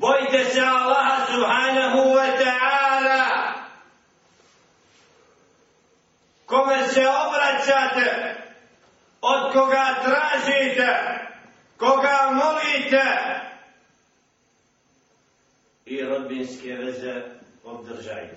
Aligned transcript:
bojte 0.00 0.44
se 0.44 0.60
Allaha 0.60 1.26
subhanahu 1.26 2.00
wa 2.16 2.28
ta'ala. 2.40 3.24
Kome 6.46 6.88
se 6.88 7.04
obraćate 7.08 8.36
od 9.20 9.52
koga 9.52 9.86
tražite 10.04 11.20
koga 11.76 12.30
molite. 12.32 13.06
I 15.86 16.02
rodbinske 16.02 16.72
veze 16.74 17.22
obdržajte. 17.64 18.36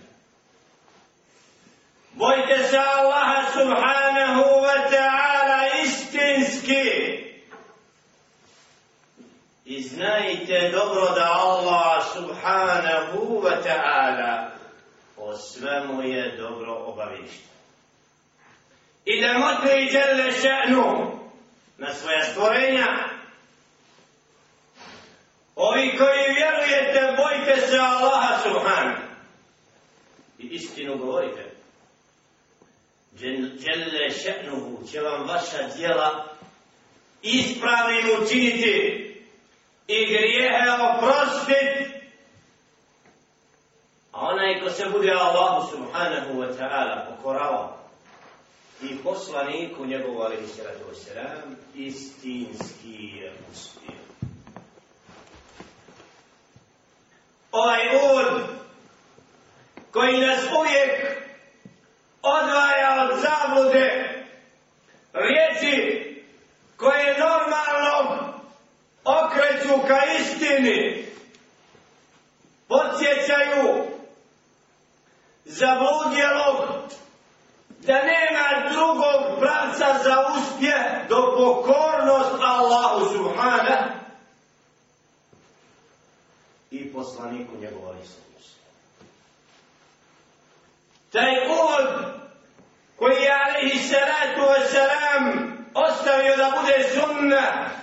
Bojte 2.13 2.63
se 2.69 2.77
Allaha 2.77 3.51
subhanahu 3.51 4.43
wa 4.61 4.89
ta'ala 4.91 5.83
istinski. 5.83 7.12
I 9.65 9.81
znajte 9.81 10.71
dobro 10.71 11.01
da 11.15 11.31
Allah 11.33 12.03
subhanahu 12.13 13.41
wa 13.41 13.63
ta'ala 13.63 14.51
o 15.17 15.37
svemu 15.37 16.01
je 16.01 16.37
dobro 16.37 16.73
obavišta. 16.73 17.49
I 19.05 19.21
da 19.21 19.33
motri 19.33 19.89
žele 19.91 20.31
še'nu 20.31 21.19
na 21.77 21.93
svoja 21.93 22.23
stvorenja. 22.23 22.87
Ovi 25.55 25.97
koji 25.97 26.35
vjerujete, 26.35 27.15
bojte 27.17 27.67
se 27.67 27.77
Allaha 27.77 28.39
subhanahu. 28.43 29.01
I 30.39 30.47
istinu 30.47 30.97
govorite. 30.97 31.51
Žele 33.19 34.09
še'nuhu 34.09 34.91
će 34.91 34.99
vam 34.99 35.27
vaša 35.27 35.75
djela 35.77 36.25
ispravnim 37.21 38.05
učiniti 38.21 39.02
i 39.87 40.05
grijehe 40.05 40.71
oprostit. 40.71 42.03
A 44.11 44.27
onaj 44.27 44.61
ko 44.61 44.69
se 44.69 44.85
bude 44.89 45.11
Allahu 45.11 45.71
subhanahu 45.71 46.33
wa 46.41 46.57
ta'ala 46.57 47.05
pokorao 47.09 47.77
i 48.81 48.97
poslaniku 49.03 49.85
njegovu 49.85 50.21
alaihi 50.21 50.47
sallatu 50.47 50.85
wa 50.91 51.55
istinski 51.75 53.17
je 53.17 53.33
uspio. 53.51 54.03
Ovaj 57.51 57.81
uvod 57.95 58.43
koji 59.91 60.21
nas 60.21 60.39
uvijek 60.59 61.23
odvaja 62.21 63.09
od 63.09 63.19
zablude 63.19 64.13
riječi 65.13 66.03
koje 66.77 67.17
normalno 67.19 68.32
okreću 69.05 69.87
ka 69.87 69.99
istini, 70.19 71.05
podsjećaju 72.67 73.85
zabludjelog 75.45 76.83
da 77.79 77.93
nema 77.93 78.69
drugog 78.71 79.39
pravca 79.39 80.03
za 80.03 80.25
uspje 80.37 81.05
do 81.09 81.35
pokornost 81.37 82.41
Allahu 82.41 83.05
Subhana 83.13 83.93
i 86.71 86.93
poslaniku 86.93 87.57
njegova 87.61 87.95
Isus. 88.03 88.55
Taj 91.11 91.47
uvod 91.47 92.05
koji 92.95 93.21
je 93.21 93.31
alaihi 93.45 93.79
salatu 93.79 94.41
wasalam 94.41 95.53
ostavio 95.73 96.37
da 96.37 96.61
bude 96.61 96.89
sunnah 96.93 97.82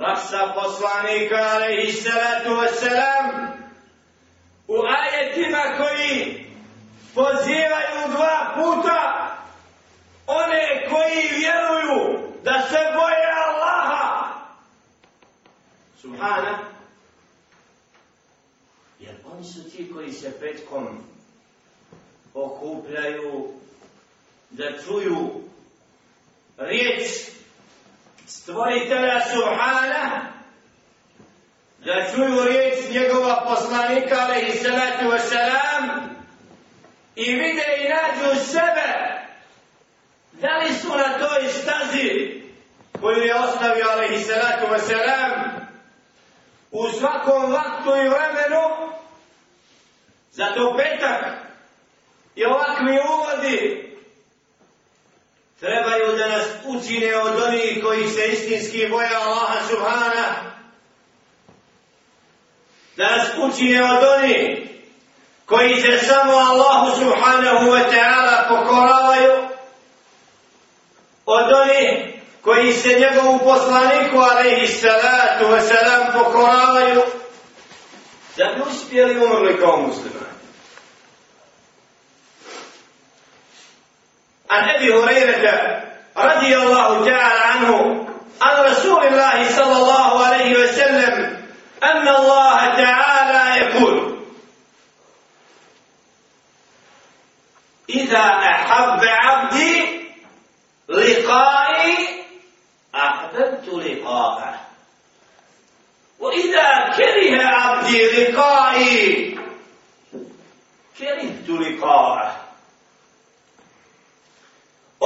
praksa 0.00 0.52
poslanika 0.54 1.36
alaihi 1.36 1.92
salatu 1.92 2.50
wasalam 2.50 3.52
u 4.68 4.76
ajetima 4.98 5.62
koji 5.78 6.46
pozivaju 7.14 8.08
dva 8.10 8.54
puta 8.54 9.36
one 10.26 10.88
koji 10.90 11.38
vjeruju 11.38 12.18
da 12.44 12.66
se 12.70 12.78
boje 12.94 13.26
Allaha. 13.46 14.34
Subhana. 16.00 16.58
Jer 19.00 19.14
oni 19.32 19.44
su 19.44 19.70
ti 19.70 19.92
koji 19.94 20.12
se 20.12 20.40
petkom 20.40 20.86
okupljaju 22.34 23.48
da 24.50 24.64
čuju 24.84 25.40
riječ 26.58 27.29
stvoritelja 28.50 29.20
Subhana 29.32 30.22
da 31.84 32.06
čuju 32.14 32.44
riječ 32.44 32.90
njegova 32.90 33.44
poslanika 33.48 34.16
alaihi 34.20 34.58
salatu 34.58 35.04
wasalam 35.04 36.00
i 37.16 37.34
vide 37.34 37.64
i 37.80 37.88
nađu 37.88 38.44
sebe 38.44 39.20
da 40.32 40.56
li 40.58 40.74
su 40.74 40.88
na 40.88 41.18
toj 41.18 41.48
stazi 41.48 42.42
koju 43.00 43.22
je 43.22 43.34
ostavio 43.34 43.86
alaihi 43.90 44.24
salatu 44.24 44.66
wasalam 44.66 45.50
u 46.70 46.88
svakom 46.98 47.52
vaktu 47.52 47.90
i 47.90 48.08
vremenu 48.08 48.92
zato 50.32 50.76
petak 50.76 51.24
i 52.34 52.44
ovakvi 52.44 52.98
uvodi 53.14 53.89
trebaju 55.60 56.16
da 56.16 56.28
nas 56.28 56.44
učine 56.66 57.16
od 57.16 57.42
onih 57.42 57.84
koji 57.84 58.08
se 58.08 58.26
istinski 58.26 58.88
boje 58.88 59.08
Allaha 59.14 59.68
subhana. 59.68 60.54
Da 62.96 63.16
nas 63.16 63.28
učine 63.38 63.84
od 63.84 64.04
onih 64.18 64.58
koji 65.46 65.82
se 65.82 65.98
samo 66.06 66.32
Allahu 66.32 67.00
subhanahu 67.00 67.66
wa 67.66 67.82
ta'ala 67.90 68.48
pokoravaju. 68.48 69.32
Od 71.26 71.52
onih 71.52 72.14
koji 72.42 72.72
se 72.72 72.88
njegovu 72.88 73.38
poslaniku 73.38 74.16
alaihi 74.18 74.66
salatu 74.66 75.44
wa 75.44 75.60
salam 75.60 76.12
pokoravaju. 76.12 77.02
Da 78.36 78.44
bi 78.44 78.62
uspjeli 78.70 79.24
umrli 79.24 79.58
kao 79.60 79.76
muslimani 79.76 80.29
عن 84.50 84.68
أبي 84.68 84.94
هريرة 84.94 85.82
رضي 86.16 86.56
الله 86.56 87.04
تعالى 87.04 87.40
عنه 87.40 88.06
عن 88.42 88.64
رسول 88.64 89.06
الله 89.06 89.48
صلى 89.48 89.76
الله 89.76 90.24
عليه 90.26 90.62
وسلم 90.62 91.44
أن 91.82 92.08
الله 92.08 92.58
تعالى 92.76 93.60
يقول 93.64 94.18
إذا 97.88 98.18
أحب 98.20 99.04
عبدي 99.04 100.00
لقائي 100.88 101.96
أحببت 102.94 103.68
لقاءه 103.68 104.60
وإذا 106.18 106.90
كره 106.96 107.44
عبدي 107.44 108.06
لقائي 108.06 109.30
كرهت 110.98 111.48
لقاءه. 111.48 112.49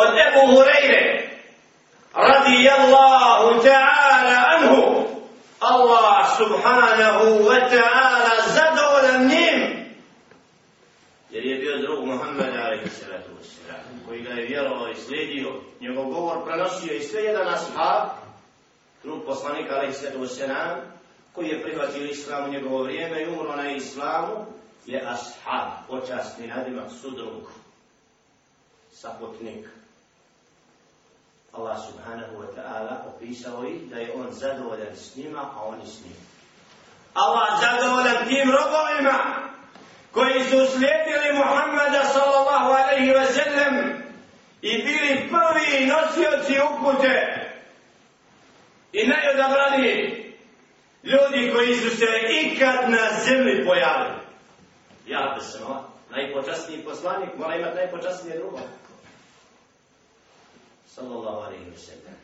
Od 0.07 0.15
Ebu 0.27 0.43
Hureyre 0.53 1.05
radijallahu 2.15 3.63
ta'ala 3.63 4.37
anhu. 4.55 5.05
Allah 5.61 6.37
subhanahu 6.37 7.45
wa 7.49 7.59
ta'ala 7.71 8.33
zadovoljan 8.55 9.27
njim. 9.29 9.85
Jer 11.31 11.45
je 11.45 11.59
bio 11.59 11.79
drug 11.79 12.07
Muhammed 12.07 12.57
alaihi 12.65 12.89
salatu 12.89 13.31
wassalam 13.39 14.07
koji 14.07 14.23
ga 14.23 14.31
je 14.31 14.47
vjerovao 14.47 14.91
i 14.91 14.95
slijedio 14.95 15.61
njegov 15.81 16.05
govor 16.05 16.45
prenosio 16.45 16.95
i 16.95 17.01
sve 17.01 17.23
jedan 17.23 17.49
ashab 17.49 18.09
drug 19.03 19.25
poslanika 19.27 19.75
alaihi 19.75 19.93
salatu 19.93 20.19
wassalam 20.19 20.77
koji 21.33 21.49
je 21.49 21.63
prihvatio 21.63 22.05
islam 22.05 22.45
u 22.45 22.53
njegovo 22.53 22.83
vrijeme 22.83 23.23
i 23.23 23.29
umro 23.29 23.57
na 23.57 23.71
islamu 23.71 24.47
je 24.87 25.03
ashab 25.07 25.89
počasni 25.89 26.47
nadimak 26.47 26.91
sudrug 27.01 27.51
sapotnik 28.93 29.67
Allah 31.55 31.79
subhanahu 31.79 32.35
wa 32.43 32.51
ta'ala 32.51 33.15
opisao 33.15 33.65
ih 33.65 33.91
da 33.91 33.99
je 33.99 34.13
on 34.15 34.33
zadovoljan 34.33 34.97
s 34.97 35.17
njima, 35.17 35.41
a 35.41 35.63
oni 35.65 35.87
s 35.87 36.05
njim. 36.05 36.17
Allah 37.15 37.61
zadovoljan 37.61 38.27
tim 38.29 38.51
robovima 38.51 39.19
koji 40.13 40.45
su 40.45 40.59
slijedili 40.73 41.39
Muhammada 41.39 42.05
sallallahu 42.05 42.71
alaihi 42.73 43.11
wa 43.11 43.27
sallam 43.27 43.75
i 44.63 44.83
bili 44.83 45.31
prvi 45.31 45.87
nosioci 45.87 46.61
upute 46.71 47.47
i 48.93 49.07
najodabrani 49.07 50.25
ljudi 51.03 51.53
koji 51.55 51.75
su 51.75 51.97
se 51.97 52.07
ikad 52.43 52.91
na 52.91 53.09
zemlji 53.25 53.67
pojavili. 53.67 54.21
Ja 55.07 55.35
da 55.35 55.41
sam 55.41 55.95
najpočasniji 56.11 56.85
poslanik, 56.85 57.29
mora 57.39 57.57
imati 57.57 57.77
najpočasnije 57.77 58.39
drugo 58.39 58.59
صلى 60.97 61.15
الله 61.15 61.45
عليه 61.45 61.73
وسلم. 61.75 62.17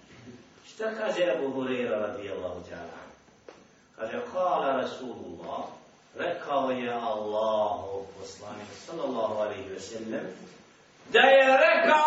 اشتكى 0.66 1.12
أبو 1.32 1.62
هريرة 1.62 2.06
رضي 2.06 2.32
الله 2.32 2.62
تعالى 2.70 2.90
عنه 2.92 3.10
قال 4.34 4.84
رسول 4.84 5.16
الله 5.16 5.68
ركا 6.16 6.72
يا 6.72 7.14
الله 7.14 8.04
وصلاني 8.22 8.64
صلى 8.86 9.04
الله 9.04 9.42
عليه 9.42 9.74
وسلم 9.76 10.36
ديركا 11.12 12.02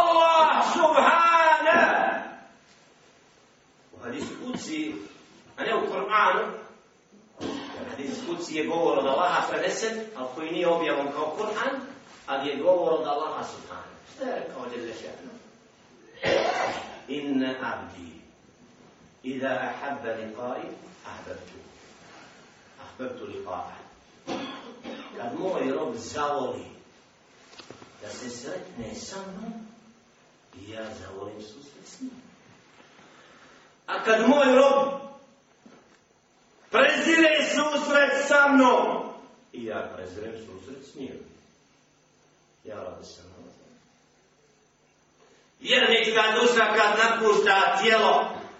الله 0.00 0.60
سبحانه 0.74 1.82
وحديث 4.00 4.26
قدسي 4.44 4.94
أنا 5.58 5.72
القرآن 5.72 6.54
حديث 7.92 8.30
قدسي 8.30 8.58
يقول 8.58 8.98
الله 8.98 9.40
فلسل 9.40 10.06
الخيني 10.16 10.66
هو 10.66 10.78
بيهم 10.78 11.08
كو 11.12 11.22
قرآن 11.22 11.80
يقول 12.46 12.94
الله 12.94 13.42
سبحانه 13.42 13.94
اشتركوا 14.08 14.66
جل 14.72 14.94
شأنه 14.94 15.43
Inna 17.07 17.55
abdi, 17.61 18.19
إذا 19.25 19.67
أحب 19.67 20.05
لقائي 20.05 20.69
أحببته 21.07 21.59
أحببت 22.81 23.21
لقاءه 23.21 23.75
kad 25.17 25.39
moj 25.39 25.71
rob 25.71 25.95
zavoli 25.97 26.65
da 28.01 28.09
se 28.09 28.29
sretne 28.29 28.95
sa 28.95 29.15
mnom 29.27 29.53
i 30.55 30.71
ja 30.71 30.85
zavolim 30.99 31.41
susret 31.41 31.87
s 31.87 32.01
njim. 32.01 32.21
A 33.85 34.03
kad 34.03 34.29
moj 34.29 34.55
rob 34.55 35.01
prezire 36.71 37.37
susret 37.55 38.27
sa 38.27 38.47
mnom 38.47 39.09
i 39.53 39.65
ja 39.65 39.91
prezirem 39.95 40.35
susret 40.45 40.85
s 40.91 40.95
njim. 40.95 41.19
Ja 42.63 42.75
radi 42.75 43.05
sam 43.05 43.25
na 43.25 43.52
Vjernička 45.68 46.22
duša 46.40 46.64
kad 46.76 46.90
napušta 47.02 47.76
tijelo 47.82 48.14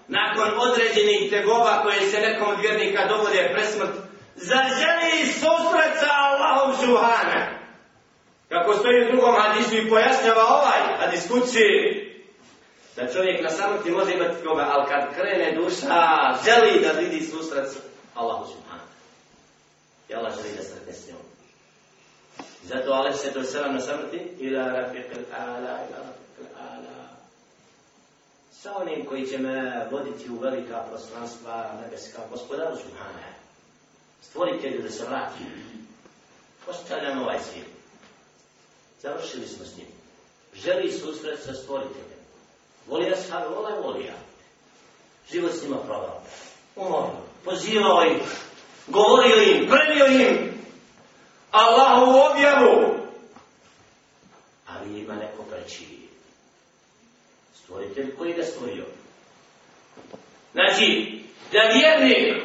nakon 0.07 0.49
određenih 0.57 1.29
tegoba 1.29 1.81
koje 1.83 2.01
se 2.11 2.19
nekom 2.19 2.47
od 2.53 2.59
vjernika 2.61 3.07
dovode 3.07 3.49
presmrt, 3.53 3.95
zaželi 4.35 5.25
susret 5.25 5.93
sa 5.99 6.09
Allahom 6.27 6.75
Subhana. 6.81 7.41
Kako 8.49 8.73
stoji 8.73 9.01
u 9.01 9.11
drugom 9.11 9.35
hadisu 9.41 9.75
i 9.75 9.89
pojašnjava 9.89 10.43
ovaj 10.47 10.81
hadis 10.99 11.27
kući, 11.27 11.67
da 12.95 13.13
čovjek 13.13 13.43
na 13.43 13.49
samrti 13.49 13.91
može 13.91 14.13
imati 14.13 14.45
koga, 14.45 14.67
ali 14.71 14.85
kad 14.89 15.15
krene 15.15 15.51
duša, 15.51 16.35
želi 16.45 16.81
da 16.81 16.99
vidi 16.99 17.25
susret 17.25 17.69
sa 17.69 17.79
Allahom 18.15 18.47
Subhana. 18.47 18.83
I 20.09 20.15
Allah 20.15 20.33
želi 20.35 20.55
da 20.57 20.63
sretne 20.63 20.93
s 20.93 21.07
njom. 21.07 21.21
Zato 22.63 22.91
Allah 22.91 23.15
se 23.15 23.33
to 23.33 23.43
selam 23.43 23.73
na 23.73 23.79
samrti, 23.79 24.21
ila 24.39 24.63
rafiqil 24.63 25.23
ala 25.37 25.79
ila 25.89 26.14
sa 28.65 28.77
onim 28.77 29.05
koji 29.05 29.27
će 29.27 29.37
me 29.37 29.87
voditi 29.91 30.29
u 30.29 30.39
velika 30.39 30.83
prostranstva 30.89 31.71
nebeska 31.81 32.21
gospodaru 32.31 32.75
Subhane. 32.75 33.33
Stvoritelju 34.21 34.81
da 34.81 34.89
se 34.89 35.05
vrati. 35.05 35.43
Postavljamo 36.65 37.21
ovaj 37.21 37.39
svijet. 37.39 37.67
Završili 39.01 39.47
smo 39.47 39.65
s 39.65 39.77
njim. 39.77 39.87
Želi 40.53 40.91
susret 40.91 41.39
sa 41.43 41.53
stvoriteljem. 41.53 42.19
Voli 42.87 43.05
ja 43.05 43.47
vola 43.47 43.69
je 43.69 43.81
volija. 43.81 44.13
Život 45.31 45.51
s 45.51 45.63
njima 45.63 45.77
provao. 45.77 46.21
Umorio. 46.75 47.21
Pozivao 47.43 48.03
ih. 48.03 48.21
Govorio 48.87 49.35
im. 49.35 49.69
Premio 49.69 50.05
im. 50.05 50.51
Allahu 51.51 52.11
objavu. 52.31 52.97
Ali 54.67 54.99
ima 54.99 55.15
neko 55.15 55.43
preći 55.43 56.04
stvoritelj 57.65 58.15
koji 58.17 58.33
ga 58.33 58.43
stvorio. 58.43 58.85
Znači, 60.53 61.19
da 61.51 61.59
vjernik 61.59 62.43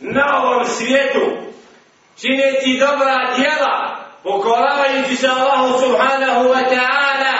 na 0.00 0.42
ovom 0.42 0.66
svijetu 0.66 1.36
činiti 2.20 2.78
dobra 2.80 3.34
djela, 3.36 4.04
pokoravajući 4.22 5.16
se 5.16 5.28
Allahu 5.28 5.80
subhanahu 5.80 6.44
wa 6.44 6.62
ta'ala, 6.70 7.36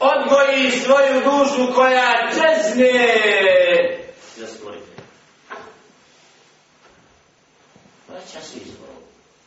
odgoji 0.00 0.70
svoju 0.70 1.20
dušu 1.20 1.74
koja 1.74 2.30
čezne 2.30 2.92
za 4.36 4.46
stvoritelj. 4.46 5.04
Vraća 8.08 8.40
se 8.40 8.58
izboru. 8.58 8.92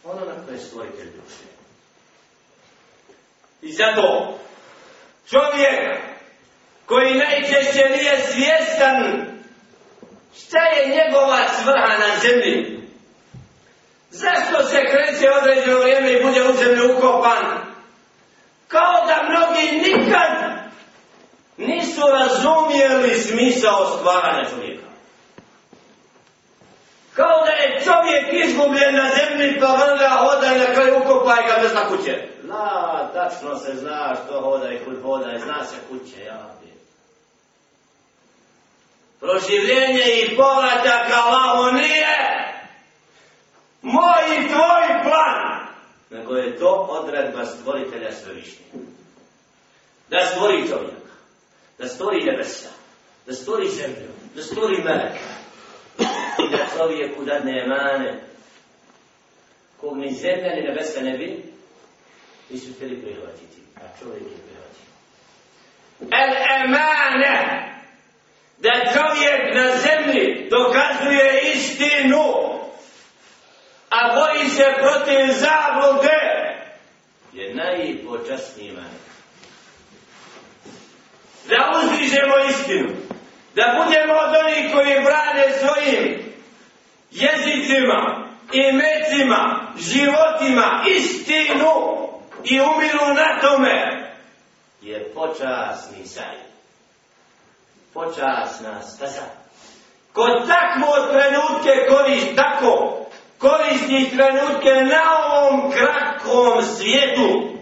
Ono 0.04 0.26
na 0.26 0.46
koje 0.46 0.56
je 0.56 0.60
stvoritelj 0.60 1.12
duše. 1.12 1.46
I 3.62 3.74
zato 3.74 4.38
čovjek 5.30 6.15
koji 6.86 7.14
najčešće 7.14 7.90
nije 7.90 8.22
svjestan 8.32 9.26
šta 10.38 10.60
je 10.60 10.96
njegova 10.96 11.40
svrha 11.62 11.98
na 11.98 12.20
zemlji. 12.22 12.80
Zašto 14.10 14.64
se 14.64 14.78
kreće 14.92 15.28
određeno 15.42 15.80
vrijeme 15.80 16.12
i 16.12 16.24
bude 16.24 16.44
u 16.50 16.54
zemlju 16.54 16.98
ukopan? 16.98 17.44
Kao 18.68 19.06
da 19.08 19.30
mnogi 19.30 19.90
nikad 19.90 20.32
nisu 21.58 22.02
razumijeli 22.12 23.20
smisao 23.20 23.98
stvaranja 23.98 24.50
čovjeka. 24.50 24.86
Kao 27.14 27.46
da 27.46 27.52
je 27.52 27.82
čovjek 27.84 28.46
izgubljen 28.46 28.96
na 28.96 29.10
zemlji 29.18 29.60
pa 29.60 29.68
vrga 29.68 30.10
hoda 30.10 30.56
i 30.56 30.60
na 30.60 30.74
kraju 30.74 30.98
ukopaj 30.98 31.44
ga 31.48 31.62
bez 31.62 31.74
na 31.74 31.88
kuće. 31.88 32.28
La, 32.50 33.10
tačno 33.14 33.56
se 33.56 33.74
zna 33.76 34.16
što 34.16 34.42
hoda 34.42 34.72
i 34.72 34.86
kud 34.86 35.02
hoda 35.02 35.32
i 35.34 35.40
zna 35.40 35.64
se 35.64 35.76
kuće, 35.90 36.24
ja 36.24 36.56
proživljenje 39.25 40.06
i 40.22 40.36
povratak 40.36 41.12
Allahu 41.13 41.75
nije 41.75 42.16
moj 43.81 44.24
i 44.38 44.48
tvoj 44.48 45.04
plan, 45.04 45.68
nego 46.10 46.36
je 46.36 46.57
to 46.57 46.88
odredba 46.89 47.45
stvoritelja 47.45 48.12
svevišnje. 48.12 48.66
Da 50.10 50.25
stvori 50.25 50.68
čovjeka, 50.69 51.12
da 51.77 51.88
stvori 51.88 52.24
nebesa, 52.24 52.69
da 53.25 53.33
stvori 53.33 53.69
zemlju, 53.69 54.12
da 54.36 54.42
stvori 54.42 54.83
meleka 54.83 55.36
i 56.45 56.50
da 56.51 56.77
čovjeku 56.77 57.24
dadne 57.24 57.63
emane 57.66 58.22
kog 59.81 59.98
ni 59.98 60.13
zemlja 60.13 60.56
ni 60.56 60.62
nebesa 60.62 61.01
ne 61.01 61.18
bi 61.18 61.44
nisu 62.50 62.74
htjeli 62.74 63.01
prihvatiti, 63.01 63.62
a 63.75 63.80
čovjek 64.00 64.24
je 64.24 64.38
prihvatio. 64.45 64.86
El 66.00 66.63
emane 66.66 67.75
da 68.57 68.72
čovjek 68.94 69.56
na 69.56 69.78
zemlji 69.78 70.50
dokazuje 70.50 71.42
istinu, 71.56 72.24
a 73.89 74.15
boji 74.15 74.50
se 74.50 74.63
protiv 74.77 75.34
zablude, 75.34 76.20
je 77.34 77.56
najpočasniji 77.56 78.72
man. 78.72 78.91
Da 81.50 81.72
uzdižemo 81.77 82.36
istinu, 82.50 82.89
da 83.56 83.84
budemo 83.84 84.13
od 84.13 84.36
onih 84.46 84.74
koji 84.74 85.01
brane 85.03 85.53
svojim 85.60 86.34
jezicima, 87.12 88.30
imecima, 88.51 89.74
životima, 89.77 90.84
istinu 90.88 91.72
i 92.44 92.60
umiru 92.60 93.13
na 93.15 93.39
tome, 93.41 94.06
je 94.82 95.13
počasni 95.13 96.06
sajt 96.06 96.55
počasna 97.96 98.82
sad, 98.82 99.32
Ko 100.14 100.25
takvo 100.48 100.96
trenutke 101.12 101.72
koristi, 101.90 102.36
tako 102.36 103.06
koristi 103.38 104.18
trenutke 104.18 104.72
na 104.72 105.04
ovom 105.32 105.72
kratkom 105.72 106.64
svijetu. 106.64 107.58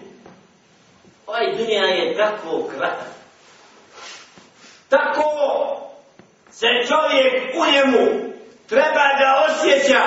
Ovaj 1.27 1.55
dunija 1.57 1.85
je 1.85 2.17
tako 2.17 2.63
kratak. 2.75 3.13
Tako 4.89 5.29
se 6.51 6.67
čovjek 6.87 7.55
u 7.55 7.71
njemu 7.71 8.33
treba 8.69 9.05
da 9.19 9.45
osjeća 9.49 10.03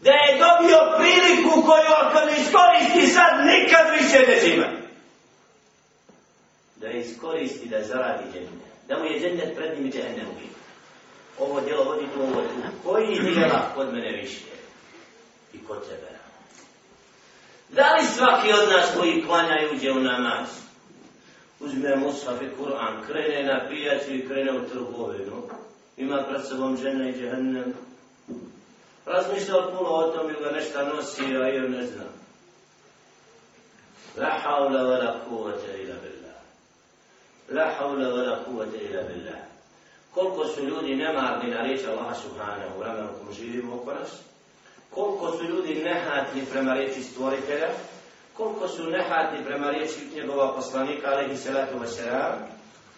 da 0.00 0.10
je 0.10 0.38
dobio 0.38 0.78
priliku 0.98 1.62
koju 1.62 1.92
ako 2.00 2.26
ne 2.26 2.32
iskoristi 2.32 3.14
sad 3.14 3.46
nikad 3.46 3.86
više 4.00 4.18
neće 4.18 4.54
imati. 4.54 4.82
Da 6.76 6.88
iskoristi 6.90 7.68
da 7.68 7.82
zaradi 7.82 8.24
džennet 8.32 8.71
da 8.88 8.98
mu 8.98 9.04
je 9.04 9.20
džennet 9.20 9.56
pred 9.56 9.78
njim 9.78 9.86
i 9.86 9.90
džennet 9.90 10.26
u 10.26 11.42
Ovo 11.42 11.60
djelo 11.60 11.84
vodi 11.84 12.06
tu 12.14 12.22
ovo 12.22 12.42
tu. 12.42 12.88
Koji 12.88 13.20
djela 13.20 13.72
kod 13.74 13.92
mene 13.94 14.12
više? 14.22 14.40
I 15.52 15.58
kod 15.64 15.88
tebe? 15.88 16.12
Da 17.68 17.94
li 17.94 18.06
svaki 18.06 18.52
od 18.52 18.68
nas 18.68 18.90
koji 18.96 19.24
klanja 19.26 19.60
i 19.60 19.76
uđe 19.76 19.92
u 19.92 20.00
namaz? 20.00 20.48
Uzme 21.60 21.96
Musaf 21.96 22.42
i 22.42 22.62
Kur'an, 22.62 23.06
krene 23.06 23.42
na 23.42 23.68
pijacu 23.68 24.14
i 24.14 24.26
krene 24.28 24.52
u 24.52 24.68
trgovinu. 24.68 25.48
Ima 25.96 26.24
pred 26.28 26.46
sobom 26.48 26.76
žena 26.76 27.08
i 27.08 27.12
džehennem. 27.12 27.74
Razmišlja 29.06 29.56
od 29.56 29.78
puno 29.78 29.90
o 29.90 30.08
tom 30.08 30.30
ili 30.30 30.44
ga 30.44 30.50
nešto 30.50 30.84
nosi, 30.84 31.22
a 31.22 31.48
ja 31.48 31.68
ne 31.68 31.86
znam. 31.86 32.08
La 34.16 34.30
haula 34.42 34.82
wa 34.82 35.04
la 35.04 35.20
kuvata 35.28 35.72
ila 35.82 35.94
billah. 36.02 36.21
La 37.48 37.74
hawla 37.78 38.08
wa 38.08 38.22
la 38.22 38.44
kuvata 38.44 38.76
ila 38.76 39.02
billah. 39.02 39.52
koliko 40.14 40.46
su 40.46 40.64
ljudi 40.64 40.94
nemarni 40.94 41.50
na 41.50 41.62
riječ 41.62 41.80
Allaha 41.86 42.14
Subhanahu 42.14 42.76
u 42.76 42.80
vremenu 42.80 43.08
kom 43.18 43.34
živimo 43.34 43.74
oko 43.74 43.92
nas, 43.94 44.10
koliko 44.90 45.32
su 45.32 45.44
ljudi 45.44 45.74
nehatni 45.84 46.46
prema 46.52 46.74
riječi 46.74 47.02
stvoritelja, 47.02 47.68
koliko 48.36 48.68
su 48.68 48.90
nehatni 48.90 49.44
prema 49.44 49.70
riječi 49.70 50.10
njegova 50.14 50.52
poslanika, 50.54 51.08
alaihi 51.08 51.36
salatu 51.36 51.78
wasalam, 51.78 52.32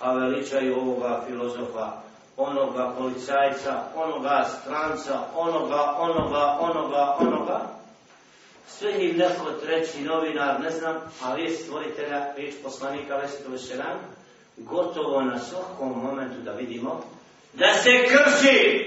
a 0.01 0.13
veličaju 0.13 0.81
ovoga 0.81 1.23
filozofa, 1.27 1.93
onoga 2.37 2.95
policajca, 2.99 3.83
onoga 3.97 4.45
stranca, 4.61 5.21
onoga, 5.37 5.95
onoga, 5.99 6.59
onoga, 6.61 7.17
onoga. 7.19 7.61
Sve 8.69 9.05
im 9.05 9.17
neko 9.17 9.51
treći 9.51 10.01
novinar, 10.01 10.61
ne 10.61 10.71
znam, 10.71 10.97
a 11.25 11.35
riječ 11.35 11.61
stvoritelja, 11.61 12.33
riječ 12.37 12.55
poslanika, 12.63 13.15
alaihi 13.15 13.33
salatu 13.33 13.53
wasalam, 13.53 13.97
gotovo 14.58 15.22
na 15.22 15.40
svakom 15.40 16.02
momentu 16.04 16.42
da 16.42 16.52
vidimo 16.52 17.04
da 17.54 17.74
se 17.74 17.90
krši 18.08 18.86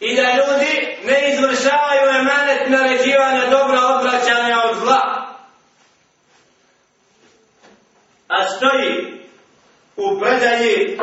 i 0.00 0.16
da 0.16 0.22
ljudi 0.22 0.98
ne 1.04 1.32
izvršavaju 1.32 2.10
emanet 2.20 2.68
naređivanja 2.68 3.50
dobra 3.50 3.80
odvraćanja 3.96 4.62
od 4.70 4.78
zla. 4.78 5.26
A 8.28 8.48
stoji 8.48 9.20
u 9.96 10.20
predaji 10.20 10.98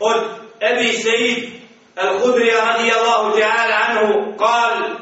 od 0.00 0.24
Ebi 0.60 0.92
Sejid 0.92 1.54
الخدري 1.98 2.50
رضي 2.50 2.92
الله 2.94 3.40
تعالى 3.40 3.74
عنه 3.74 4.36
قال 4.36 4.98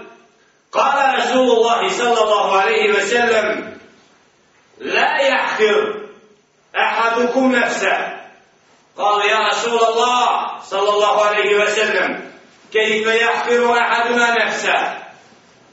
قال 0.73 1.19
رسول 1.19 1.51
الله 1.51 1.89
صلى 1.89 2.21
الله 2.23 2.61
عليه 2.61 2.95
وسلم 2.95 3.66
أحدكم 7.18 7.52
نفسه. 7.52 8.18
قال 8.98 9.30
يا 9.30 9.48
رسول 9.48 9.80
الله 9.80 10.60
صلى 10.62 10.90
الله 10.90 11.26
عليه 11.26 11.64
وسلم 11.64 12.32
كيف 12.74 13.08
يحقر 13.08 13.78
أحدنا 13.78 14.46
نفسه؟ 14.46 14.98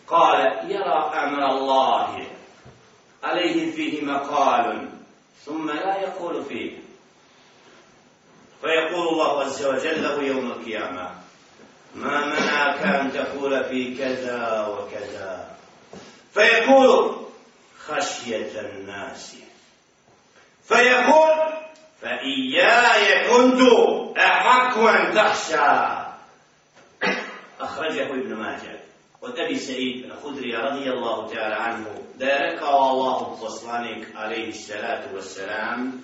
قال 0.08 0.70
يرى 0.70 1.12
أمر 1.14 1.50
الله 1.50 2.26
عليه 3.24 3.72
فيه 3.72 4.04
مقال 4.04 4.88
ثم 5.44 5.70
لا 5.70 6.00
يقول 6.00 6.44
فيه. 6.44 6.78
فيقول 8.60 9.08
الله 9.08 9.44
عز 9.44 9.66
وجل 9.66 10.02
له 10.02 10.22
يوم 10.22 10.46
القيامة 10.46 11.10
ما 11.94 12.26
منعك 12.26 12.82
أن 12.82 13.12
تقول 13.12 13.64
في 13.64 13.98
كذا 13.98 14.66
وكذا؟ 14.66 15.56
فيقول 16.34 17.16
خشية 17.86 18.60
الناس. 18.60 19.43
فيقول 20.67 21.37
فإياي 22.01 23.29
كنت 23.29 23.61
أحق 24.17 24.77
أن 24.77 25.13
تخشى 25.15 25.69
أخرجه 27.59 28.05
ابن 28.05 28.35
ماجه 28.35 28.79
وأبي 29.21 29.55
سعيد 29.59 30.05
الخدري 30.05 30.55
رضي 30.55 30.89
الله 30.89 31.27
تعالى 31.33 31.55
عنه 31.55 31.85
ذلك 32.19 32.61
الله 32.63 33.37
poslanik 33.41 34.15
عليه 34.15 34.49
الصلاة 34.49 35.03
والسلام 35.13 36.01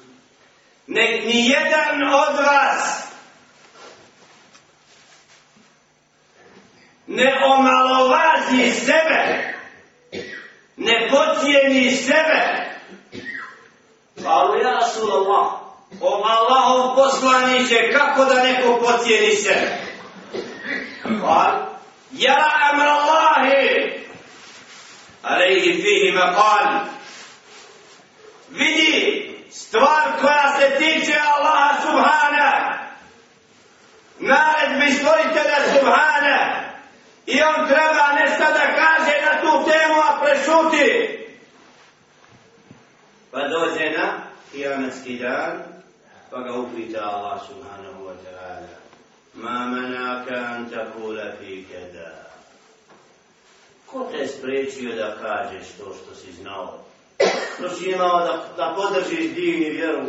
nek 0.88 1.25
ni 1.25 1.50
jedan 1.50 2.04
od 2.13 2.36
vas 2.38 3.10
ne 7.08 7.34
omalovazi 7.46 8.72
sebe 8.72 9.56
ne 10.77 11.10
pocijeni 11.10 11.92
sebe. 11.92 12.69
Kalu 14.23 14.62
ja 14.62 14.71
Rasulallah, 14.71 15.47
o 16.00 16.23
Allahom 16.25 16.97
poslaniće, 16.97 17.93
kako 17.93 18.25
da 18.25 18.43
neko 18.43 18.81
pocijeni 18.81 19.37
sebe? 19.37 19.79
Kal, 21.03 21.53
ja 22.12 22.50
amr 22.73 22.87
Allahi, 22.87 23.93
alaihi 25.23 25.83
fihi 25.83 26.12
maqal, 26.12 26.81
vidi 28.50 29.27
stvar 29.50 30.05
koja 30.21 30.53
se 30.59 30.79
tiče 30.79 31.19
Allaha 31.37 31.83
subhana, 31.83 32.79
naredbi 34.19 34.93
stvoritelja 34.93 35.59
subhana, 35.75 36.71
i 37.27 37.43
on 37.43 37.69
treba 37.69 38.12
nešto 38.21 38.45
da 38.45 38.75
kaže 38.75 39.15
na 39.25 39.41
tu 39.41 39.71
temu, 39.71 40.00
a 40.00 40.21
prešuti. 40.25 41.21
Pa 43.31 43.49
dođe 43.49 43.91
na 43.99 44.23
kijametski 44.53 45.19
dan, 45.19 45.63
pa 46.31 46.39
ga 46.43 46.53
upita 46.53 47.01
Allah 47.03 47.41
subhanahu 47.49 48.05
wa 48.05 48.15
ta'ala, 48.25 48.75
ma 49.35 49.67
mana 49.67 50.25
kan 50.29 50.71
takula 50.71 51.33
fi 51.39 51.67
kada. 51.73 52.31
Ko 53.87 54.09
te 54.13 54.27
spriječio 54.27 54.97
da 54.97 55.17
kažeš 55.23 55.69
to 55.79 55.95
što 55.95 56.15
si 56.15 56.33
znao? 56.33 56.79
Što 57.55 57.69
si 57.69 57.91
imao 57.91 58.19
da, 58.19 58.45
da 58.57 58.75
podržiš 58.77 59.35
divni 59.35 59.71
vjeru? 59.71 60.07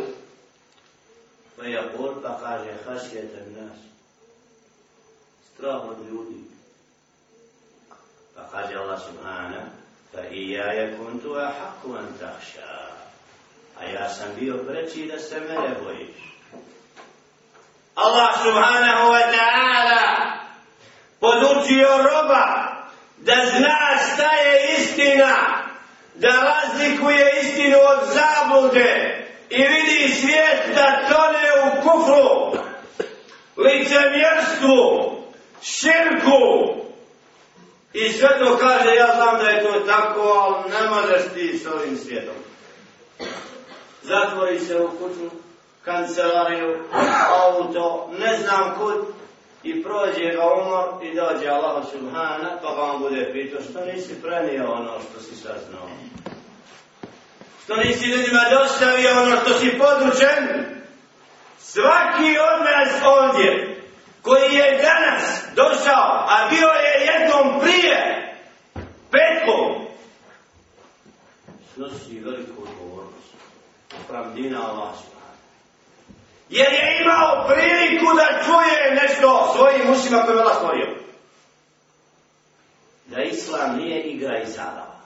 Pa 1.56 1.64
je 1.64 1.92
bol, 1.96 2.14
pa 2.22 2.38
kaže, 2.42 2.74
hašjeta 2.86 3.38
nas. 3.38 3.78
Strah 5.54 5.88
od 5.88 6.08
ljudi. 6.10 6.40
Pa 8.34 8.48
kaže 8.52 8.74
Allah 8.74 9.00
subhanahu, 9.06 9.66
fa 10.12 10.26
i 10.30 10.50
ja 10.50 10.66
je 10.66 10.98
kuntu 10.98 11.34
a 11.34 11.52
haku 11.58 11.94
an 11.94 12.06
takšar. 12.20 13.01
A 13.80 13.84
ja 13.84 14.08
sam 14.08 14.28
bio 14.40 14.54
preći 14.68 15.10
da 15.12 15.18
se 15.18 15.40
mene 15.40 15.74
bojiš. 15.84 16.32
Allah 17.94 18.30
subhanahu 18.42 19.12
wa 19.12 19.24
ta'ala 19.28 20.02
podučio 21.20 21.88
roba 21.96 22.72
da 23.16 23.34
zna 23.56 23.98
šta 24.12 24.32
je 24.32 24.76
istina, 24.78 25.36
da 26.14 26.28
razlikuje 26.28 27.40
istinu 27.42 27.76
od 27.78 28.08
zablude 28.08 29.22
i 29.50 29.62
vidi 29.62 30.14
svijet 30.14 30.74
da 30.74 31.08
tone 31.08 31.48
u 31.64 31.82
kufru, 31.82 32.58
licemjerstvu, 33.56 35.12
širku. 35.62 36.72
I 37.92 38.12
sve 38.12 38.28
to 38.38 38.56
kaže, 38.56 38.94
ja 38.94 39.14
znam 39.16 39.38
da 39.38 39.50
je 39.50 39.62
to 39.62 39.80
tako, 39.80 40.20
ali 40.20 40.70
ne 40.70 40.90
možeš 40.90 41.32
ti 41.34 41.58
s 41.58 41.66
ovim 41.66 41.98
svijetom. 41.98 42.34
Zatvori 44.02 44.60
se 44.60 44.80
u 44.80 44.88
kuću, 44.88 45.30
kancelariju, 45.84 46.84
auto, 47.28 48.10
ne 48.18 48.36
znam 48.36 48.74
kud, 48.78 49.04
i 49.62 49.82
prođe 49.82 50.30
ga 50.34 50.42
umor 50.46 51.04
i 51.04 51.14
dođe 51.14 51.48
Allah 51.48 51.84
subhana, 51.92 52.58
pa 52.62 52.68
vam 52.68 53.00
bude 53.00 53.30
pitao 53.32 53.60
što 53.70 53.84
nisi 53.84 54.22
prenio 54.22 54.72
ono 54.72 54.92
što 55.00 55.20
si 55.20 55.36
saznao. 55.36 55.88
Što 57.64 57.76
nisi 57.76 58.06
ljudima 58.06 58.40
dostavio 58.50 59.10
ono 59.22 59.36
što 59.36 59.58
si 59.58 59.78
područen. 59.78 60.64
Svaki 61.58 62.38
od 62.38 62.64
nas 62.64 63.02
ovdje, 63.04 63.76
koji 64.22 64.54
je 64.54 64.82
danas 64.82 65.42
došao, 65.54 66.26
a 66.28 66.48
bio 66.50 66.68
je 66.68 67.06
jednom 67.06 67.60
prije, 67.60 68.28
petkom, 69.10 69.86
snosi 71.74 72.20
veliku 72.20 72.62
odgovornost 72.62 73.32
pravdina 74.08 74.70
Allah 74.70 74.94
Jer 76.48 76.72
je 76.72 77.02
imao 77.02 77.48
priliku 77.48 78.06
da 78.16 78.44
čuje 78.44 79.00
nešto 79.02 79.52
svojim 79.56 79.92
ušima 79.92 80.22
koje 80.22 80.34
je 80.34 80.40
Allah 80.40 80.56
stvorio. 80.56 80.96
Da 83.06 83.22
Islam 83.22 83.76
nije 83.76 84.02
igra 84.02 84.38
i 84.38 84.46
zabava. 84.46 85.00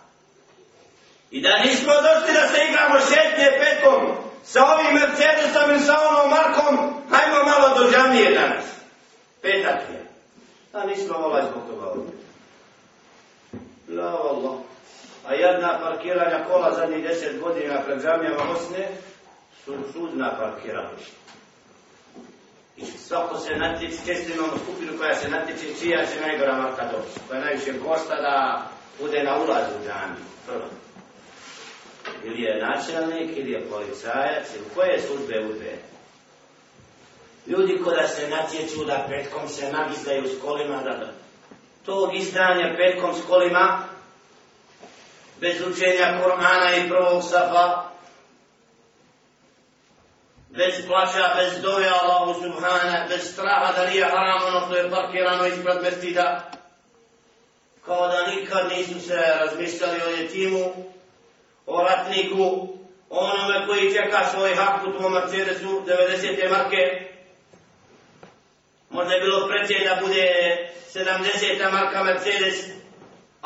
I 1.30 1.42
da 1.42 1.58
nismo 1.64 1.92
došli 1.92 2.34
da 2.34 2.48
se 2.48 2.58
igramo 2.68 3.00
šetnje 3.00 3.58
petkom 3.60 4.16
sa 4.44 4.60
ovim 4.72 4.94
Mercedesom 4.94 5.76
i 5.76 5.78
sa 5.78 5.94
onom 6.08 6.30
Markom, 6.30 6.76
hajmo 7.10 7.44
malo 7.44 7.78
do 7.78 7.90
džamije 7.90 8.34
danas 8.34 8.64
petak 9.46 9.80
je. 9.92 10.06
A 10.72 10.86
nismo 10.86 11.16
ovaj 11.16 11.42
zbog 11.50 11.62
toga 11.68 11.86
ovdje. 11.86 12.12
La 13.88 14.10
Allah. 14.10 14.65
A 15.26 15.34
jedna 15.34 15.78
parkiranja 15.82 16.44
kola 16.48 16.74
zadnjih 16.74 17.02
deset 17.02 17.40
godina 17.40 17.82
pred 17.84 18.02
džamijama 18.02 18.44
Bosne 18.52 18.88
su 19.64 19.74
čudna 19.92 20.36
parkirališta. 20.38 21.26
I 22.76 22.84
svako 22.84 23.38
se 23.38 23.54
natječe, 23.56 23.96
često 24.06 24.32
imamo 24.32 24.52
skupinu 24.58 24.98
koja 24.98 25.14
se 25.14 25.28
natječe 25.28 25.80
čija 25.80 26.06
će 26.06 26.20
najgora 26.20 26.56
marka 26.56 26.84
doći. 26.84 27.20
Koja 27.28 27.40
najviše 27.40 27.72
košta 27.84 28.14
da 28.20 28.62
bude 29.00 29.22
na 29.22 29.36
ulazu 29.36 29.74
u 29.80 29.84
džamiju. 29.84 30.26
Prvo. 30.46 30.68
Ili 32.24 32.42
je 32.42 32.62
načelnik, 32.66 33.36
ili 33.36 33.52
je 33.52 33.66
policajac, 33.70 34.54
ili 34.54 34.64
koje 34.74 35.00
službe 35.00 35.46
uzbe. 35.50 35.78
Ljudi 37.46 37.80
koda 37.84 38.08
se 38.08 38.28
natječu 38.28 38.84
da 38.84 39.06
petkom 39.08 39.48
se 39.48 39.72
nagizdaju 39.72 40.28
s 40.28 40.40
kolima, 40.42 40.82
da, 40.82 40.90
da. 40.90 41.12
To 41.86 42.10
izdanja 42.14 42.76
petkom 42.76 43.14
s 43.14 43.26
kolima, 43.28 43.85
bez 45.40 45.60
učenja 45.60 46.20
Korana 46.22 46.76
i 46.76 46.88
prvog 46.88 47.22
safa, 47.22 47.82
bez 50.56 50.86
plaća, 50.86 51.34
bez 51.36 51.62
dove 51.62 51.88
Allahu 51.88 52.42
subhana, 52.42 53.06
bez 53.08 53.32
straha 53.32 53.72
da 53.72 53.90
nije 53.90 54.04
haram 54.04 54.42
ono 54.46 54.66
što 54.66 54.76
je 54.76 54.90
parkirano 54.90 55.46
ispred 55.46 55.82
mestida. 55.82 56.50
Kao 57.84 58.08
da 58.08 58.26
nikad 58.26 58.68
nisu 58.68 59.08
se 59.08 59.14
razmišljali 59.40 60.00
o 60.06 60.10
jetimu, 60.10 60.72
o 61.66 61.82
ratniku, 61.82 62.68
o 63.10 63.18
onome 63.18 63.66
koji 63.66 63.94
čeka 63.94 64.28
svoj 64.30 64.54
hak 64.54 64.86
u 64.86 64.92
tvojom 64.92 65.12
Mercedesu 65.12 65.82
90. 65.86 66.50
marke. 66.50 67.06
Možda 68.90 69.14
je 69.14 69.20
bilo 69.20 69.48
preće 69.48 69.84
da 69.84 70.00
bude 70.06 70.56
70. 70.94 71.72
marka 71.72 72.04
Mercedes, 72.04 72.64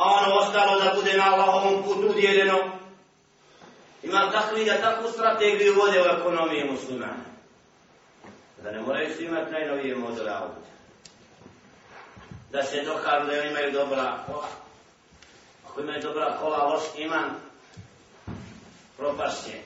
a 0.00 0.04
ono 0.04 0.35
ostalo 0.35 0.80
da 0.80 0.95
bude 0.95 1.16
na 1.16 1.33
Allahovom 1.33 1.83
putu 1.83 2.09
udjeljeno. 2.09 2.59
Ima 4.02 4.30
takvi 4.33 4.64
da 4.64 4.80
takvu 4.80 5.11
strategiju 5.11 5.75
vode 5.75 6.02
u 6.02 6.19
ekonomiji 6.19 6.71
muslimana. 6.71 7.25
Da 8.62 8.71
ne 8.71 8.80
moraju 8.80 9.14
svi 9.16 9.25
imati 9.25 9.52
najnovije 9.52 9.97
modele 9.97 10.30
auta. 10.30 10.71
Da 12.50 12.62
se 12.62 12.83
dokažu 12.83 13.26
da 13.26 13.45
imaju 13.45 13.73
dobra 13.73 14.19
kola. 14.26 14.49
Ako 15.69 15.80
imaju 15.80 16.02
dobra 16.02 16.37
kola, 16.40 16.64
loš 16.64 16.83
iman, 16.97 17.30
propašće. 18.97 19.59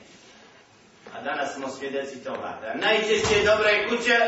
A 1.15 1.21
danas 1.21 1.53
smo 1.53 1.69
svjedeci 1.69 2.23
toga. 2.23 2.59
Da 2.61 2.73
najčešće 2.73 3.43
dobre 3.45 3.89
kuće, 3.89 4.19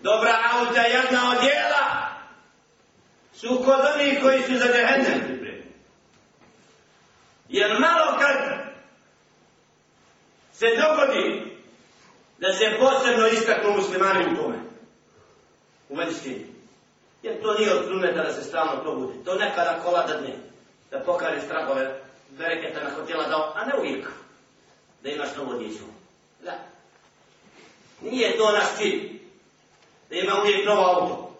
dobra 0.00 0.38
auta, 0.52 0.80
jedna 0.80 1.30
odjela, 1.36 2.01
su 3.42 3.62
kod 3.64 3.80
oni 3.94 4.20
koji 4.22 4.42
su 4.42 4.58
za 4.58 4.66
džehennem 4.72 5.20
pripremljeni. 5.26 5.72
Jer 7.48 7.80
malo 7.80 8.18
kad 8.18 8.36
se 10.52 10.66
dogodi 10.66 11.56
da 12.38 12.52
se 12.52 12.78
posebno 12.80 13.26
istaknu 13.26 13.70
muslimani 13.70 14.32
u 14.32 14.36
tome. 14.36 14.56
U 15.88 15.96
medicini. 15.96 16.46
Jer 17.22 17.42
to 17.42 17.54
nije 17.54 17.74
od 17.74 17.84
suneta 17.86 18.22
da 18.22 18.32
se 18.32 18.42
stalno 18.42 18.76
to 18.84 18.94
bude. 18.94 19.24
To 19.24 19.34
nekada 19.34 19.80
kola 19.84 20.06
da 20.06 20.16
dne. 20.16 20.34
Da 20.90 21.00
pokaže 21.00 21.40
strahove 21.40 22.00
bereketa 22.30 22.84
na 22.84 22.90
hotela 22.90 23.28
dao, 23.28 23.52
a 23.54 23.64
ne 23.64 23.72
uvijek. 23.78 24.08
Da 25.02 25.10
imaš 25.10 25.36
novo 25.36 25.58
djeću. 25.58 25.84
Da. 26.44 26.52
Nije 28.00 28.36
to 28.36 28.52
naš 28.52 28.66
cilj. 28.76 29.20
Da 30.10 30.16
ima 30.16 30.40
uvijek 30.40 30.66
novo 30.66 30.82
auto. 30.82 31.31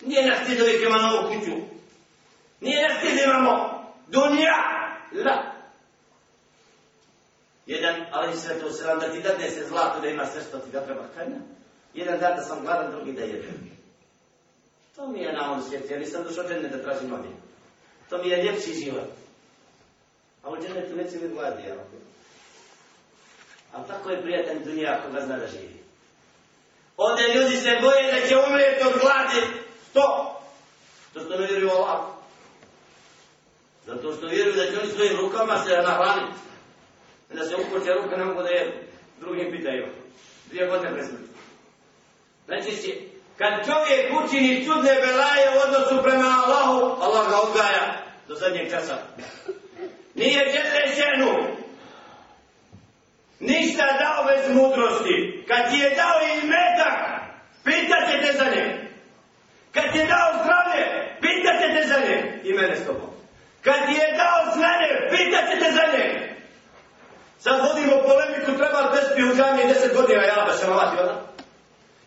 Nije 0.00 0.26
naš 0.26 0.46
cilj 0.46 0.58
da 0.58 0.64
uvijek 0.64 0.82
ima 0.82 0.98
novu 0.98 1.28
kuću. 1.28 1.56
Nije 2.60 2.88
naš 2.88 3.00
cilj 3.02 3.16
da 3.16 3.22
imamo 3.22 3.84
dunja. 4.08 4.56
Da. 5.24 5.52
Jedan, 7.66 8.06
ali 8.12 8.36
sve 8.36 8.60
to 8.60 8.70
se 8.72 8.84
da 8.84 9.12
ti 9.12 9.22
dadne 9.22 9.50
se 9.50 9.66
zlato 9.68 10.00
da 10.00 10.08
ima 10.08 10.26
sve 10.26 10.42
što 10.42 10.58
ti 10.58 10.70
ga 10.70 10.80
treba. 10.80 11.04
kanja. 11.14 11.36
Jedan 11.94 12.20
dan 12.20 12.36
da 12.36 12.42
sam 12.42 12.60
gladan, 12.60 12.90
drugi 12.90 13.12
da 13.12 13.22
jedem. 13.22 13.70
To 14.96 15.08
mi 15.08 15.20
je 15.20 15.32
na 15.32 15.50
ovom 15.50 15.62
svijetu, 15.62 15.92
ja 15.92 15.98
nisam 15.98 16.24
došao 16.24 16.44
džene 16.44 16.68
da 16.68 16.82
tražim 16.82 17.12
ovdje. 17.12 17.30
To 18.08 18.18
mi 18.18 18.28
je 18.28 18.42
ljepši 18.42 18.72
život. 18.72 19.10
A 20.42 20.50
u 20.50 20.56
džene 20.56 20.88
tu 20.88 20.96
neće 20.96 21.16
mi 21.18 21.28
gladi, 21.28 21.62
jel? 21.62 21.78
Ali 23.72 23.88
tako 23.88 24.10
je 24.10 24.22
prijatelj 24.22 24.64
dunja 24.64 24.98
ako 24.98 25.12
ga 25.12 25.20
zna 25.20 25.36
da 25.36 25.46
živi. 25.46 25.80
Ovdje 26.96 27.34
ljudi 27.34 27.56
se 27.56 27.78
boje 27.82 28.12
da 28.12 28.28
će 28.28 28.36
umrijeti 28.36 28.86
od 28.86 29.00
gladi. 29.00 29.69
Što? 29.90 30.36
To 31.14 31.20
što 31.20 31.38
ne 31.38 31.46
vjeruju 31.46 31.70
Allah. 31.70 32.00
Zato 33.86 34.12
što 34.12 34.26
vjeruju 34.26 34.56
da 34.56 34.66
će 34.66 34.80
oni 34.80 34.92
svojim 34.92 35.16
rukama 35.16 35.58
se 35.58 35.70
nahraniti 35.70 36.40
da 37.32 37.44
se 37.44 37.56
ukoče 37.56 37.92
ruka 37.92 38.16
ne 38.16 38.24
mogu 38.24 38.42
da 38.42 38.48
jedu. 38.48 38.72
Drugim 39.20 39.50
pitaju. 39.50 39.86
Dvije 40.46 40.66
godine 40.66 40.92
presmrti. 40.92 41.24
Znači 42.46 42.72
si, 42.72 43.08
kad 43.38 43.66
čovjek 43.66 44.24
učini 44.24 44.64
čudne 44.64 44.94
belaje 44.94 45.46
u 45.56 45.60
odnosu 45.66 46.02
prema 46.02 46.42
Allahu, 46.44 47.02
Allah 47.02 47.30
ga 47.30 47.36
odgaja 47.40 48.02
do 48.28 48.34
zadnjeg 48.34 48.70
časa. 48.70 48.96
Nije 50.14 50.44
djete 50.44 50.94
ženu. 50.96 51.30
Ništa 53.40 53.84
dao 53.98 54.24
bez 54.24 54.56
mudrosti. 54.56 55.44
Kad 55.48 55.70
ti 55.70 55.78
je 55.78 55.90
dao 55.90 56.20
i 56.20 56.46
metak, 56.46 56.96
pitat 57.64 58.10
će 58.10 58.26
te 58.26 58.38
za 58.38 58.44
njega. 58.44 58.79
Kad 59.74 59.92
ti 59.92 59.98
je 59.98 60.06
dao 60.06 60.30
zdravlje, 60.42 60.82
pitat 61.20 61.56
će 61.60 61.68
te 61.74 61.88
za 61.88 61.98
nje. 62.06 62.40
I 62.44 62.52
mene 62.52 62.76
s 62.76 62.86
tobom. 62.86 63.10
Kad 63.64 63.74
ti 63.86 63.92
je 63.92 64.16
dao 64.16 64.54
znanje, 64.54 64.88
pitat 65.10 65.44
će 65.50 65.58
te 65.58 65.72
za 65.72 65.84
nje. 65.92 66.36
Sad 67.38 67.60
vodimo 67.60 68.02
polemiku, 68.08 68.58
treba 68.58 68.90
bez 68.94 69.04
pihuđanja 69.16 69.62
i 69.62 69.68
deset 69.68 69.96
godina, 69.96 70.22
ja 70.22 70.44
da 70.46 70.52
se 70.52 70.66
malati, 70.66 71.02
ona. 71.02 71.16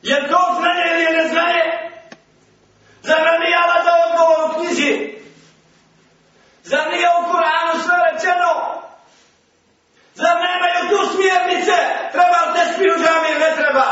Je 0.02 0.28
to 0.30 0.40
znanje 0.60 0.84
ili 0.94 1.04
je 1.04 1.12
neznanje? 1.12 1.64
Zar 3.02 3.22
nam 3.26 3.42
nije 3.42 3.58
Allah 3.64 3.86
dao 3.86 4.00
odgovor 4.10 4.40
u 4.46 4.54
knjizi? 4.54 4.92
Zar 6.64 6.92
nije 6.92 7.08
u 7.20 7.28
Kur'anu 7.32 7.74
sve 7.86 7.96
rečeno? 8.12 8.52
Zar 10.14 10.36
nemaju 10.48 10.82
tu 10.90 11.00
smjernice? 11.14 11.78
Treba 12.12 12.38
li 12.46 12.54
bez 12.54 12.70
džami 13.02 13.28
ili 13.30 13.40
ne 13.40 13.52
treba? 13.56 13.88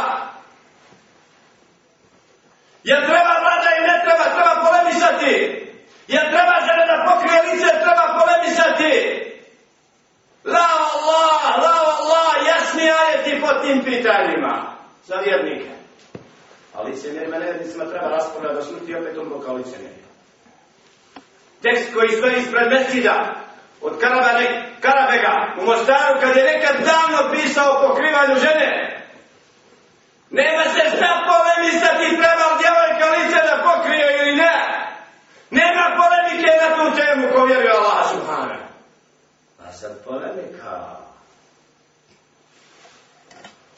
Je 2.83 2.95
treba 2.95 3.33
vlada 3.43 3.69
i 3.79 3.81
ne 3.87 3.95
treba? 4.03 4.23
Treba 4.35 4.53
polemisati. 4.65 5.33
Je 6.07 6.19
treba 6.31 6.55
žene 6.67 6.83
da 6.91 7.05
pokrije 7.07 7.41
lice? 7.43 7.69
Treba 7.83 8.05
polemisati. 8.19 8.93
La 10.43 10.67
Allah, 10.93 11.41
la 11.63 11.75
Allah, 11.97 12.47
jasni 12.47 12.91
ajeti 12.91 13.41
po 13.41 13.53
tim 13.53 13.83
pitanjima. 15.23 15.43
Vjernike. 15.43 15.69
Ali 16.73 16.95
se 16.95 17.13
nevjernicima 17.13 17.85
treba 17.85 18.07
raspravljati 18.07 18.55
do 18.55 18.63
smrti 18.63 18.95
opet 18.95 19.17
umro 19.17 19.39
kao 19.39 19.55
licemjerje. 19.55 20.03
Tekst 21.61 21.93
koji 21.93 22.09
stoji 22.09 22.35
ispred 22.37 22.71
Mesida 22.71 23.35
od 23.81 23.99
Karabane, 23.99 24.45
Karabega 24.81 25.33
u 25.61 25.65
Mostaru 25.65 26.19
kad 26.21 26.37
je 26.37 26.43
nekad 26.43 26.75
davno 26.75 27.31
pisao 27.31 27.71
o 27.73 27.87
pokrivanju 27.87 28.35
žene. 28.35 28.71
Nema 30.29 30.63
se 30.63 30.97
šta 30.97 31.09
polemisati 31.29 32.17
treba 32.19 32.45
li 32.49 32.59
djevojka 32.61 33.05
lice 33.15 33.39
da 33.49 33.63
pokrije 33.67 34.07
ili 34.21 34.35
ne. 34.35 34.57
Nema 35.49 35.85
polemike 35.99 36.51
na 36.61 36.69
tu 36.75 36.97
temu 36.97 37.27
ko 37.33 37.45
vjeruje 37.45 37.71
Allah 37.71 38.09
subhanahu 38.11 38.61
pa 39.57 39.71
sad 39.71 40.03
polemika. 40.05 41.00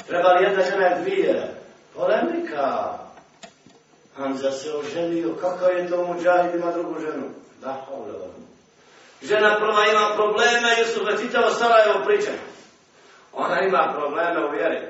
Treba 0.08 0.34
li 0.34 0.44
jedna 0.44 0.64
žena 0.64 1.00
dvije? 1.00 1.56
Polemika. 1.96 2.98
Hamza 4.18 4.52
se 4.52 4.74
oženio, 4.76 5.36
kako 5.42 5.66
je 5.66 5.90
to 5.90 6.06
muđahid 6.06 6.56
ima 6.56 6.72
drugu 6.72 7.00
ženu? 7.00 7.30
Da, 7.62 7.86
ovdje 7.92 8.14
Žena 9.22 9.56
prva 9.60 9.86
ima 9.86 10.16
probleme, 10.16 10.70
jer 10.78 10.88
su 10.88 11.06
ga 11.06 11.50
Sarajevo 11.50 12.06
priča. 12.06 12.32
Ona 13.34 13.62
ima 13.62 13.94
probleme 13.98 14.46
u 14.46 14.52
vjeri. 14.52 14.82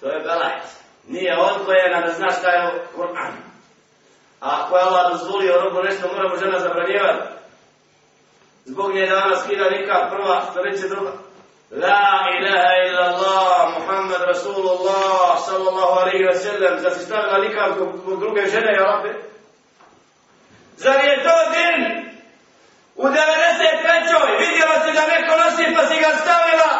To 0.00 0.06
je 0.06 0.20
belajt. 0.20 0.66
Nije 1.08 1.38
odgojena 1.38 2.00
da 2.06 2.12
zna 2.12 2.30
šta 2.30 2.50
je 2.50 2.84
Kur'an. 2.96 3.32
A 4.40 4.64
ako 4.64 4.76
je 4.76 4.82
Allah 4.82 5.12
dozvolio 5.12 5.60
robu 5.60 5.82
nešto, 5.82 6.08
moramo 6.08 6.36
žena 6.36 6.58
zabranjevati. 6.58 7.28
Zbog 8.64 8.94
nje 8.94 9.06
danas 9.06 9.44
skida 9.44 9.70
nikad 9.70 10.10
prva, 10.10 10.42
što 10.50 10.62
reće 10.62 10.88
druga. 10.88 11.12
La 11.70 12.26
ilaha 12.38 12.72
illa 12.86 13.04
Allah, 13.10 13.78
Muhammed 13.78 14.20
Rasulullah, 14.20 15.38
sallallahu 15.46 15.98
alaihi 16.02 16.26
wa 16.26 16.34
sallam, 16.34 16.82
da 16.82 16.90
si 16.90 17.04
stavila 17.04 17.38
neka 17.38 17.74
zbog 17.74 18.20
druge 18.20 18.46
žene, 18.46 18.72
ja 18.72 18.84
rabbi? 18.84 19.12
Zar 20.76 21.04
je 21.04 21.16
to 21.22 21.36
din? 21.54 22.06
U 22.96 23.02
93. 23.02 23.16
vidjela 24.38 24.76
si 24.84 24.92
da 24.92 25.06
neko 25.06 25.36
nosi 25.36 25.74
pa 25.74 25.86
si 25.86 26.00
ga 26.00 26.16
stavila. 26.22 26.70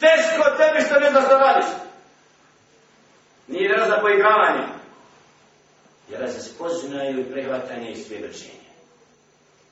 Teško 0.00 0.50
tebi 0.56 0.86
što 0.86 1.00
ne 1.00 1.10
znaš 1.10 1.28
da 1.28 1.38
radiš. 1.38 1.66
Nije 3.46 3.76
raz 3.76 3.88
za 3.88 3.96
poigravanje. 4.00 4.66
Jer 6.08 6.30
za 6.30 6.40
spoznaju 6.40 7.20
i 7.20 7.32
prihvatanje 7.32 7.90
i 7.90 7.96
svjedočenje 7.96 8.64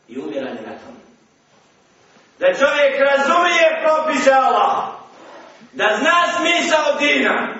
i 0.09 0.19
umiranje 0.19 0.61
na 0.61 0.79
tomu. 0.79 1.12
Da 2.39 2.47
čovjek 2.47 3.01
razumije 3.01 3.83
propise 3.83 4.33
Allah, 4.33 4.89
da 5.73 5.99
zna 6.01 6.23
smisao 6.37 6.99
dina, 6.99 7.55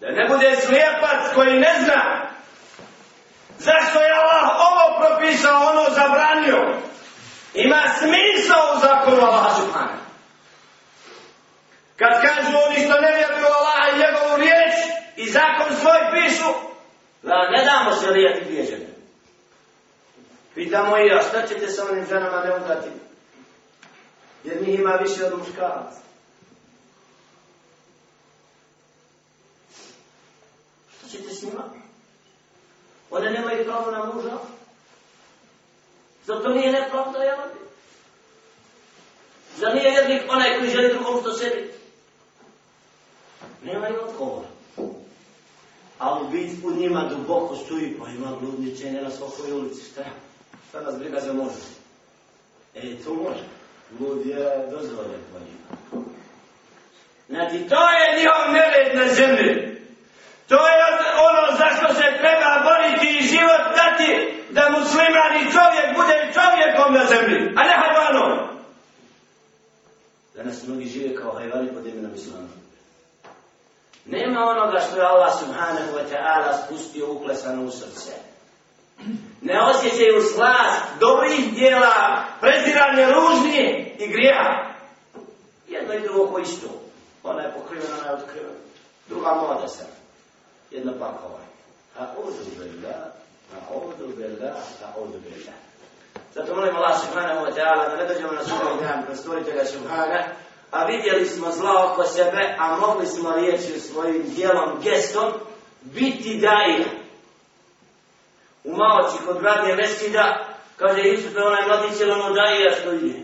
da 0.00 0.10
ne 0.10 0.28
bude 0.28 0.56
slijepac 0.56 1.34
koji 1.34 1.60
ne 1.60 1.74
zna 1.84 2.32
zašto 3.62 3.98
je 4.00 4.12
Allah 4.22 4.44
ovo 4.68 4.84
propisao, 5.00 5.70
ono 5.70 5.84
zabranio. 5.94 6.60
Ima 7.54 7.82
smisao 7.98 8.62
u 8.76 8.80
zakonu 8.80 9.22
Allah 9.26 9.56
subhanahu. 9.56 10.02
Kad 11.96 12.22
kažu 12.22 12.56
oni 12.66 12.84
što 12.84 13.00
ne 13.00 13.12
vjeruju 13.16 13.46
Allaha 13.58 13.84
i 13.88 13.98
njegovu 13.98 14.36
riječ 14.36 14.74
i 15.16 15.30
zakon 15.30 15.76
svoj 15.80 16.00
pišu, 16.12 16.50
da 17.22 17.50
ne 17.50 17.64
damo 17.64 17.92
se 17.92 18.10
lijeti 18.10 18.44
dvije 18.44 18.88
Pitamo 20.54 20.98
i, 20.98 21.12
a 21.12 21.22
šta 21.22 21.46
ćete 21.46 21.68
sa 21.68 21.84
onim 21.90 22.06
ženama 22.06 22.44
ne 22.44 22.56
udati? 22.56 22.88
jer 24.44 24.62
njih 24.62 24.78
ima 24.78 24.90
više 24.90 25.24
od 25.24 25.38
muškarac. 25.38 25.94
Što 30.98 31.08
ćete 31.08 31.34
s 31.34 31.42
njima? 31.42 31.64
One 33.10 33.30
nemaju 33.30 33.64
pravo 33.64 33.90
na 33.90 34.04
muža? 34.04 34.38
Zato 36.26 36.48
nije 36.48 36.72
nepravda, 36.72 37.22
ja 37.22 37.34
vam 37.34 37.48
Zar 39.56 39.74
nije 39.74 39.92
jednih 39.92 40.22
onaj 40.28 40.58
koji 40.58 40.70
želi 40.70 40.94
drugom 40.94 41.20
što 41.20 41.32
sebi? 41.32 41.72
Nema 43.64 43.88
ima 43.88 43.98
odgovor. 44.08 44.44
A 45.98 46.20
u 46.20 46.28
bitvu 46.28 46.70
njima 46.70 47.10
duboko 47.10 47.56
stoji, 47.56 47.96
pa 47.98 48.08
ima 48.08 48.36
bludniče, 48.40 48.92
nema 48.92 49.10
svakoj 49.10 49.52
ulici, 49.52 49.84
šta? 49.90 50.04
Šta 50.68 50.80
nas 50.80 50.98
briga 50.98 51.20
za 51.20 51.32
može? 51.32 51.54
E, 52.74 52.96
to 53.04 53.14
može. 53.14 53.61
Blud 53.98 54.26
je 54.26 54.68
dozvoljen 54.70 55.22
po 55.32 55.38
njima. 55.38 56.06
Znači, 57.28 57.68
to 57.68 57.82
je 57.96 58.16
njihov 58.18 58.52
nered 58.52 58.96
na 58.96 59.14
zemlji. 59.14 59.72
To 60.48 60.66
je 60.66 60.78
ono 61.30 61.56
zašto 61.58 61.94
se 61.94 62.18
treba 62.20 62.52
boriti 62.68 63.18
i 63.18 63.26
život 63.26 63.64
dati 63.80 64.10
da 64.50 64.70
musliman 64.78 65.32
i 65.36 65.52
čovjek 65.52 65.96
bude 65.96 66.16
čovjekom 66.36 66.94
na 66.94 67.04
zemlji, 67.04 67.52
a 67.56 67.62
ne 67.68 67.74
hajvanom. 67.80 68.48
Danas 70.34 70.66
mnogi 70.66 70.86
žive 70.86 71.16
kao 71.16 71.32
hajvani 71.32 71.68
pod 71.74 71.86
imenom 71.86 72.14
islama. 72.14 72.48
Nema 74.06 74.40
onoga 74.40 74.80
što 74.80 74.96
je 74.96 75.06
Allah 75.06 75.38
subhanahu 75.38 75.92
wa 75.96 76.04
ta'ala 76.12 76.66
spustio 76.66 77.12
uklesano 77.12 77.64
u 77.64 77.70
srce. 77.70 78.12
Ne 79.42 79.60
osjećaju 79.62 80.22
slast 80.34 80.82
dobrih 81.00 81.54
dijela, 81.54 82.21
preziranje 82.42 83.06
ružnije 83.14 83.96
i 83.98 84.08
grijeha. 84.12 84.54
Jedno 85.68 85.94
i 85.94 86.00
drugo 86.00 86.26
ko 86.26 86.38
isto. 86.38 86.68
Ona 87.22 87.42
je 87.42 87.52
pokrivena, 87.52 87.94
ona 88.00 88.10
je 88.10 88.16
otkrivena. 88.16 88.58
Druga 89.08 89.32
moda 89.34 89.68
se. 89.68 89.84
Jedna 90.70 90.92
pakova. 90.92 91.40
A 91.98 92.06
odu 92.18 92.32
bela, 92.58 92.94
a 93.54 93.74
odu 93.74 94.16
bela, 94.16 94.52
a 94.84 95.00
odu 95.00 95.18
bela. 95.24 95.52
Zato 96.34 96.54
molim 96.54 96.76
Allah 96.76 97.00
subhanahu 97.00 97.46
wa 97.46 97.54
ta'ala 97.54 97.88
da 97.88 97.96
ne 97.96 98.06
dođemo 98.06 98.32
na 98.32 98.44
svoj 98.44 98.86
dan 98.86 99.06
kroz 99.06 99.18
stvoritelja 99.18 99.64
subhana, 99.64 100.24
a 100.70 100.84
vidjeli 100.84 101.26
smo 101.26 101.50
zla 101.50 101.92
oko 101.92 102.04
sebe, 102.04 102.54
a 102.58 102.76
mogli 102.76 103.06
smo 103.06 103.32
riječi 103.32 103.80
svojim 103.80 104.22
dijelom, 104.34 104.80
gestom, 104.82 105.32
biti 105.82 106.38
daje. 106.38 106.84
U 108.64 108.76
maoci 108.76 109.18
kod 109.26 109.42
radnje 109.42 109.74
reskida, 109.74 110.51
kaže 110.76 111.08
Jusuf 111.08 111.36
je 111.36 111.42
onaj 111.42 111.66
mladić 111.66 112.00
je 112.00 112.12
ono 112.12 112.34
daje 112.34 112.76
što 112.80 112.90
je. 112.90 113.22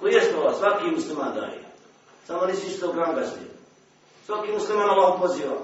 Koji 0.00 0.12
je 0.12 0.22
slova? 0.22 0.54
Svaki 0.54 0.84
musliman 0.84 1.34
daje. 1.34 1.64
Samo 2.26 2.46
nisi 2.46 2.70
što 2.70 2.92
gram. 2.92 3.16
Svaki 4.26 4.52
musliman 4.52 4.90
Allah 4.90 5.14
poziva. 5.20 5.56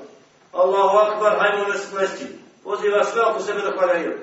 Allahu 0.53 0.97
akbar, 0.97 1.39
hajmo 1.39 1.69
nas 1.69 1.93
mesti. 1.93 2.27
Poziva 2.65 3.05
sve 3.05 3.23
oko 3.27 3.41
sebe 3.41 3.61
da 3.61 3.71
hvaljaju. 3.71 4.19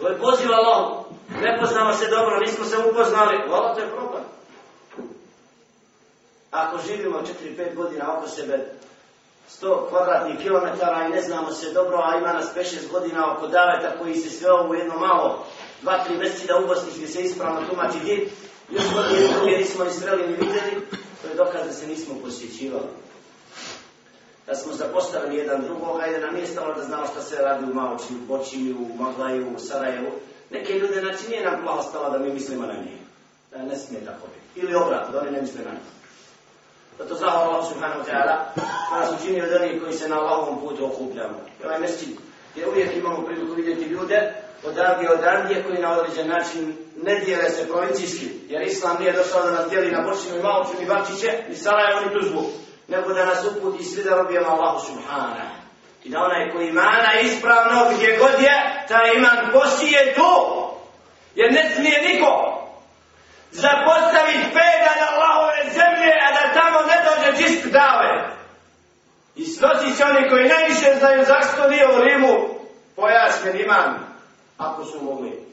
To 0.00 0.08
je 0.08 0.18
poziv 0.18 0.52
Allah. 0.52 1.04
Ne 1.42 1.58
poznamo 1.60 1.92
se 1.92 2.08
dobro, 2.08 2.40
nismo 2.40 2.64
se 2.64 2.76
upoznali. 2.78 3.48
Hvala, 3.48 3.74
to 3.74 3.80
je 3.80 3.88
problem. 3.88 4.22
Ako 6.50 6.78
živimo 6.86 7.22
4-5 7.56 7.74
godina 7.74 8.16
oko 8.16 8.28
sebe, 8.28 8.72
100 9.62 9.88
kvadratnih 9.88 10.38
kilometara 10.38 11.06
i 11.06 11.10
ne 11.10 11.22
znamo 11.22 11.52
se 11.52 11.72
dobro, 11.72 11.98
a 12.04 12.18
ima 12.18 12.32
nas 12.32 12.46
5-6 12.56 12.90
godina 12.92 13.32
oko 13.32 13.46
daveta 13.46 13.98
koji 13.98 14.14
se 14.14 14.30
sve 14.30 14.52
ovo 14.52 14.74
jedno 14.74 14.98
malo, 14.98 15.46
2-3 15.82 16.18
mjeseci 16.18 16.46
da 16.46 16.58
ubosniš 16.58 16.94
gdje 16.94 17.08
se 17.08 17.22
ispravno 17.22 17.60
tumači 17.70 17.98
djed, 18.04 18.28
još 18.70 18.84
godine 18.94 19.28
druge 19.36 19.58
nismo 19.58 19.84
ni 19.84 19.90
sreli 19.90 20.28
ni 20.28 20.32
vidjeli, 20.32 20.86
to 21.22 21.28
je 21.28 21.34
dokaz 21.34 21.66
da 21.66 21.72
se 21.72 21.86
nismo 21.86 22.14
posjećivali 22.24 22.88
da 24.50 24.56
smo 24.56 24.72
zapostavili 24.72 25.36
jedan 25.36 25.62
drugog, 25.62 26.00
ajde 26.00 26.20
nam 26.20 26.34
nije 26.34 26.46
stalo 26.46 26.74
da 26.74 26.82
znamo 26.82 27.06
šta 27.06 27.22
se 27.22 27.36
radi 27.36 27.64
u 27.64 27.74
Maoči, 27.74 28.14
u 28.14 28.26
Bočini, 28.26 28.72
u 28.72 29.02
Maglaju, 29.02 29.54
u 29.56 29.58
Sarajevu. 29.58 30.10
Neke 30.50 30.72
ljude, 30.72 31.00
znači 31.00 31.28
nije 31.28 31.44
nam 31.44 31.62
plaho 31.62 31.82
stalo 31.82 32.10
da 32.10 32.18
mi 32.18 32.32
mislimo 32.32 32.66
na 32.66 32.72
njih. 32.72 33.00
Da 33.50 33.62
ne 33.62 33.76
smije 33.76 34.04
tako 34.04 34.26
biti. 34.26 34.66
Ili 34.66 34.74
obrat, 34.74 35.12
da 35.12 35.20
oni 35.20 35.30
ne 35.30 35.40
misle 35.40 35.60
na 35.64 35.70
njih. 35.70 35.99
Pa 37.00 37.06
Zato 37.06 37.16
zahvala 37.16 37.48
Allah 37.48 37.64
subhanahu 37.64 38.00
wa 38.00 38.06
ta'ala, 38.12 38.34
da 38.90 39.00
nas 39.00 39.10
učini 39.16 39.42
od 39.42 39.52
onih 39.52 39.82
koji 39.82 39.92
se 39.92 40.08
na 40.08 40.20
Allahovom 40.20 40.60
putu 40.60 40.86
okupljamo. 40.86 41.38
I 41.60 41.64
ovaj 41.64 41.80
mesčin, 41.80 42.16
gdje 42.52 42.68
uvijek 42.68 42.96
imamo 42.96 43.26
priliku 43.26 43.54
vidjeti 43.54 43.84
ljude, 43.84 44.34
odavdje 44.64 45.08
Andije 45.28 45.62
koji 45.62 45.78
na 45.78 45.92
određen 45.92 46.28
način 46.28 46.76
ne 47.02 47.14
dijele 47.14 47.50
se 47.50 47.68
provincijski, 47.68 48.26
jer 48.48 48.62
Islam 48.62 48.96
nije 49.00 49.12
došao 49.12 49.42
da 49.42 49.50
nas 49.50 49.70
dijeli 49.70 49.90
na 49.90 50.00
Bočinu 50.00 50.36
i 50.36 50.42
Maoču, 50.42 50.72
ni 50.80 50.86
Bačiće, 50.86 51.44
ni 51.48 51.56
Sarajevo, 51.56 52.00
ni 52.00 52.20
Tuzbu 52.20 52.44
nego 52.88 53.12
da 53.12 53.24
nas 53.24 53.44
uputi 53.44 53.84
svi 53.84 54.02
da 54.02 54.16
robijemo 54.16 54.48
Allahu 54.48 54.86
subhanahu. 54.86 55.54
I 56.04 56.10
da 56.10 56.18
onaj 56.18 56.50
koji 56.52 56.68
imana 56.68 57.20
ispravno 57.22 57.90
gdje 57.94 58.18
god 58.18 58.42
je, 58.42 58.84
taj 58.88 59.14
iman 59.16 59.38
posije 59.52 60.14
tu. 60.14 60.32
Jer 61.34 61.52
ne 61.52 61.70
smije 61.74 62.02
niko 62.02 62.60
zapostaviti 63.50 64.52
pedalj 64.56 65.00
Allahove 65.10 65.60
zemlje, 65.78 66.12
a 66.26 66.29
tamo 66.54 66.78
ne 66.90 66.98
dođe 67.06 67.42
čist 67.42 67.66
dave. 67.66 68.40
I 69.36 69.44
snosi 69.44 69.92
se 69.92 70.04
oni 70.04 70.28
koji 70.30 70.48
najviše 70.48 70.94
znaju 70.98 71.24
zašto 71.24 71.68
nije 71.68 71.86
u 71.96 72.02
Rimu 72.04 72.34
pojasnjen 72.96 73.60
imam, 73.60 74.16
ako 74.58 74.84
su 74.84 75.02
mogli. 75.02 75.50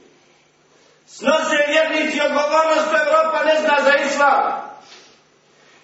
Snose 1.07 1.57
vjernici 1.67 2.21
odgovornost, 2.21 2.91
Evropa 3.05 3.43
ne 3.45 3.55
zna 3.61 3.77
za 3.83 3.95
islam. 4.05 4.67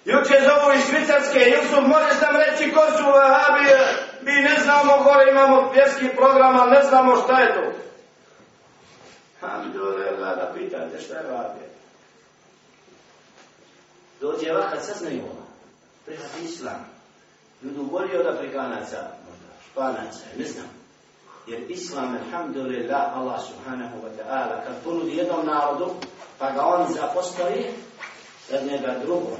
Juče 0.05 0.37
zovu 0.47 0.73
iz 0.73 0.83
Švicarske, 0.89 1.39
Jusuf, 1.39 1.87
možeš 1.87 2.21
nam 2.21 2.35
reći 2.35 2.71
ko 2.71 2.81
su 2.97 3.03
vahabije? 3.03 3.77
Mi 4.21 4.31
ne 4.31 4.55
znamo, 4.63 5.03
gore 5.03 5.31
imamo 5.31 5.71
pjeski 5.73 6.15
program, 6.15 6.59
ali 6.59 6.71
ne 6.71 6.83
znamo 6.83 7.15
šta 7.15 7.39
je 7.39 7.53
to. 7.53 7.71
Alhamdulillah, 9.41 10.35
da 10.35 10.51
pitate 10.55 10.99
šta 10.99 11.13
je 11.13 11.31
vahabije. 11.31 11.69
Dođe 14.23 14.53
vahat, 14.53 14.85
saznaju 14.85 15.21
ovo. 15.21 15.43
Prihati 16.05 16.43
islam. 16.43 16.85
Ljudu 17.61 17.83
bolje 17.83 18.19
od 18.19 18.27
Afrikanaca, 18.35 18.97
možda, 19.27 19.49
Španaca, 19.65 20.25
ne 20.37 20.45
znam. 20.45 20.65
Jer 21.47 21.71
islam, 21.71 22.17
alhamdulillah, 22.25 23.17
Allah 23.17 23.41
subhanahu 23.47 23.95
wa 24.05 24.11
ta'ala, 24.17 24.63
kad 24.65 24.83
ponudi 24.83 25.17
jednom 25.17 25.45
narodu, 25.45 25.93
pa 26.39 26.51
ga 26.51 26.61
on 26.65 26.93
zapostavi, 26.93 27.65
sad 28.49 28.65
njega 28.65 28.95
drugom, 29.03 29.39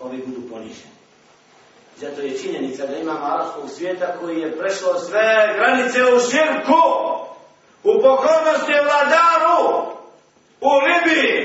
ovi 0.00 0.22
budu 0.26 0.48
poniženi. 0.48 0.92
Zato 1.96 2.20
je 2.20 2.38
činjenica 2.38 2.86
da 2.86 2.96
imamo 2.96 3.26
arabskog 3.26 3.70
svijeta 3.70 4.16
koji 4.20 4.40
je 4.40 4.58
prešlo 4.58 4.98
sve 4.98 5.54
granice 5.56 5.98
u 6.02 6.20
širku, 6.30 6.82
u 7.84 8.02
pokornosti 8.02 8.72
vladaru, 8.84 9.92
u 10.60 10.70
Libiji, 10.86 11.41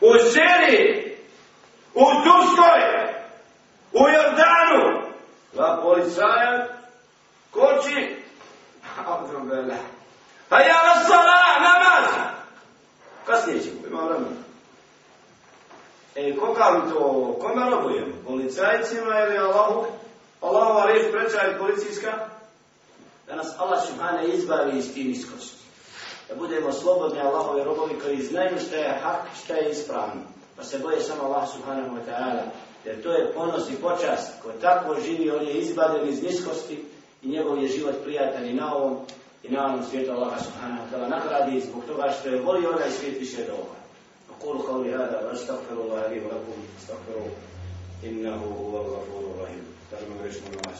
u 0.00 0.12
Siriji, 0.32 1.16
u 1.94 2.04
Turskoj, 2.04 2.80
u 3.92 4.02
Jordanu. 4.08 5.06
Dva 5.52 5.80
policaja 5.82 6.66
koči, 7.50 8.16
Abdullah. 9.06 9.78
Pa 10.48 10.60
ja 10.60 10.82
vas 10.82 11.06
sala, 11.06 11.58
namaz. 11.60 12.10
Kasnije 13.26 13.60
ćemo, 13.60 13.86
ima 13.86 14.02
vremena. 14.02 14.36
E, 16.14 16.36
koga 16.36 16.70
mi 16.70 16.90
to, 16.90 17.36
kome 17.40 17.70
robujemo? 17.70 18.14
Policajcima 18.26 19.20
ili 19.20 19.38
Allahu? 19.38 19.86
Allahova 20.40 20.86
reč 20.86 21.02
preča 21.12 21.40
je 21.40 21.58
policijska? 21.58 22.12
Da 23.26 23.36
nas 23.36 23.54
Allah 23.58 23.86
subhane 23.86 24.26
izbavi 24.26 24.78
iz 24.78 24.94
tim 24.94 25.10
iskosti 25.10 25.65
da 26.28 26.34
budemo 26.34 26.72
slobodni 26.72 27.20
Allahove 27.20 27.64
robovi 27.64 27.98
koji 28.02 28.22
znaju 28.22 28.58
šta 28.66 28.76
je 28.76 28.98
hak, 29.02 29.20
šta 29.44 29.54
je 29.54 29.70
ispravno. 29.70 30.22
Pa 30.56 30.64
se 30.64 30.78
boje 30.78 31.00
samo 31.00 31.22
Allah 31.22 31.48
subhanahu 31.52 31.96
wa 31.96 32.00
ta'ala. 32.08 32.42
Jer 32.84 33.02
to 33.02 33.12
je 33.12 33.32
ponos 33.32 33.70
i 33.70 33.76
počast. 33.76 34.42
Ko 34.42 34.52
tako 34.60 34.96
živi, 35.06 35.30
on 35.30 35.46
je 35.46 35.54
izbaden 35.54 36.08
iz 36.08 36.22
niskosti 36.22 36.84
i 37.22 37.28
njegov 37.28 37.62
je 37.62 37.68
život 37.68 37.94
prijatelj 38.04 38.50
i 38.50 38.54
na 38.54 38.74
ovom 38.74 38.98
i 39.42 39.52
na 39.52 39.66
ovom 39.66 39.84
svijetu 39.90 40.12
Allah 40.12 40.32
subhanahu 40.44 40.82
wa 40.82 40.88
ta'ala 40.90 41.08
nagradi 41.08 41.60
zbog 41.60 41.84
toga 41.84 42.14
što 42.20 42.28
je 42.28 42.40
volio 42.40 42.70
onaj 42.70 42.90
svijet 42.90 43.20
više 43.20 43.44
do 43.46 43.52
ovoga. 43.52 43.80
Akulu 44.36 44.62
kauli 44.62 44.90
hada, 44.90 45.20
wa 45.24 45.32
astaghfiru 45.32 45.88
lalim, 45.88 46.22
wa 46.24 46.32
lakum, 46.32 46.54
astaghfiru, 46.78 47.24
innahu 48.02 48.46
huwa 48.54 48.82
gafuru 48.82 49.32
rahim. 49.40 49.64
Tažemo 49.90 50.14
grešno 50.22 50.46
na 50.50 50.72